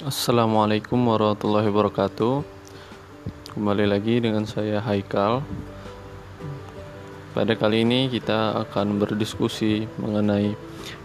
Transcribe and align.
Assalamualaikum 0.00 0.96
warahmatullahi 0.96 1.68
wabarakatuh. 1.68 2.40
Kembali 3.52 3.84
lagi 3.84 4.16
dengan 4.16 4.48
saya 4.48 4.80
Haikal. 4.80 5.44
Pada 7.36 7.52
kali 7.52 7.84
ini 7.84 8.08
kita 8.08 8.64
akan 8.64 8.96
berdiskusi 8.96 9.84
mengenai 10.00 10.56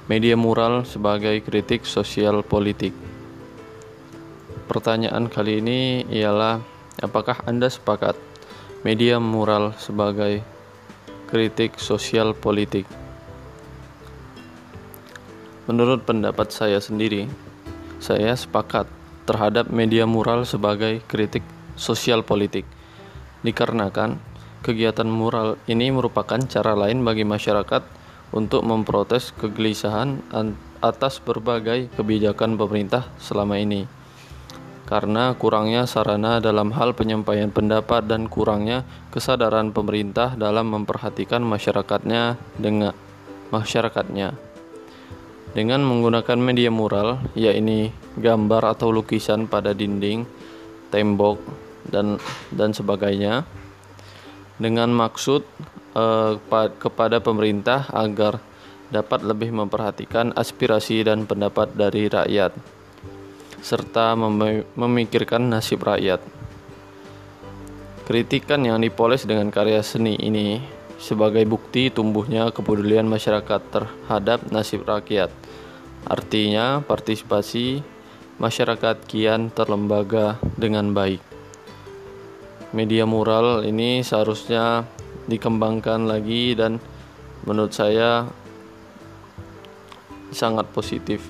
media 0.08 0.40
mural 0.40 0.88
sebagai 0.88 1.44
kritik 1.44 1.84
sosial 1.84 2.40
politik. 2.40 2.96
Pertanyaan 4.72 5.28
kali 5.28 5.60
ini 5.60 6.08
ialah 6.08 6.64
apakah 7.04 7.44
Anda 7.44 7.68
sepakat 7.68 8.16
media 8.88 9.20
mural 9.20 9.76
sebagai 9.76 10.40
kritik 11.28 11.84
sosial 11.84 12.32
politik? 12.32 12.88
Menurut 15.68 16.08
pendapat 16.08 16.56
saya 16.56 16.80
sendiri, 16.80 17.28
saya 18.06 18.38
sepakat 18.38 18.86
terhadap 19.26 19.74
media 19.74 20.06
mural 20.06 20.46
sebagai 20.46 21.02
kritik 21.10 21.42
sosial 21.74 22.22
politik, 22.22 22.70
dikarenakan 23.42 24.22
kegiatan 24.62 25.10
mural 25.10 25.58
ini 25.66 25.90
merupakan 25.90 26.38
cara 26.46 26.78
lain 26.78 27.02
bagi 27.02 27.26
masyarakat 27.26 27.82
untuk 28.30 28.62
memprotes 28.62 29.34
kegelisahan 29.34 30.22
atas 30.86 31.18
berbagai 31.18 31.90
kebijakan 31.98 32.62
pemerintah 32.62 33.10
selama 33.18 33.58
ini. 33.58 33.90
Karena 34.86 35.34
kurangnya 35.34 35.90
sarana 35.90 36.38
dalam 36.38 36.70
hal 36.70 36.94
penyampaian 36.94 37.50
pendapat 37.50 38.06
dan 38.06 38.30
kurangnya 38.30 38.86
kesadaran 39.10 39.74
pemerintah 39.74 40.38
dalam 40.38 40.70
memperhatikan 40.70 41.42
masyarakatnya 41.42 42.38
dengan 42.62 42.94
masyarakatnya. 43.50 44.55
Dengan 45.56 45.88
menggunakan 45.88 46.36
media 46.36 46.68
mural, 46.68 47.32
yakni 47.32 47.88
gambar 48.20 48.76
atau 48.76 48.92
lukisan 48.92 49.48
pada 49.48 49.72
dinding, 49.72 50.28
tembok, 50.92 51.40
dan 51.88 52.20
dan 52.52 52.76
sebagainya, 52.76 53.48
dengan 54.60 54.92
maksud 54.92 55.48
eh, 55.96 56.34
kepada 56.76 57.24
pemerintah 57.24 57.88
agar 57.88 58.44
dapat 58.92 59.24
lebih 59.24 59.56
memperhatikan 59.56 60.36
aspirasi 60.36 61.08
dan 61.08 61.24
pendapat 61.24 61.72
dari 61.72 62.12
rakyat, 62.12 62.52
serta 63.64 64.12
mem 64.20 64.68
memikirkan 64.76 65.48
nasib 65.48 65.88
rakyat. 65.88 66.20
Kritikan 68.06 68.62
yang 68.62 68.84
dipoles 68.84 69.24
dengan 69.24 69.50
karya 69.50 69.82
seni 69.82 70.20
ini 70.20 70.62
sebagai 71.06 71.46
bukti 71.46 71.94
tumbuhnya 71.94 72.50
kepedulian 72.50 73.06
masyarakat 73.06 73.62
terhadap 73.70 74.42
nasib 74.50 74.82
rakyat 74.90 75.30
Artinya, 76.06 76.86
partisipasi 76.86 77.82
masyarakat 78.38 79.10
kian 79.10 79.50
terlembaga 79.50 80.38
dengan 80.54 80.94
baik. 80.94 81.18
Media 82.78 83.10
mural 83.10 83.66
ini 83.66 84.06
seharusnya 84.06 84.86
dikembangkan 85.26 86.06
lagi 86.06 86.54
dan 86.54 86.78
menurut 87.42 87.74
saya 87.74 88.30
sangat 90.30 90.70
positif 90.70 91.26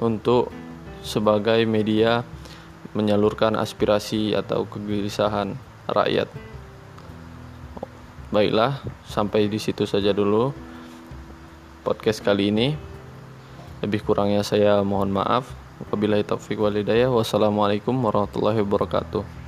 untuk 0.00 0.48
sebagai 1.04 1.68
media 1.68 2.24
menyalurkan 2.96 3.52
aspirasi 3.60 4.32
atau 4.32 4.64
kegelisahan 4.64 5.60
rakyat. 5.92 6.51
Baiklah, 8.32 8.80
sampai 9.04 9.44
di 9.44 9.60
situ 9.60 9.84
saja 9.84 10.16
dulu 10.16 10.56
podcast 11.84 12.24
kali 12.24 12.48
ini. 12.48 12.72
Lebih 13.84 14.08
kurangnya 14.08 14.40
saya 14.40 14.80
mohon 14.80 15.12
maaf. 15.12 15.52
Wabillahi 15.92 16.24
taufiq 16.24 16.56
walhidayah. 16.56 17.12
Wassalamualaikum 17.12 17.92
warahmatullahi 17.92 18.64
wabarakatuh. 18.64 19.41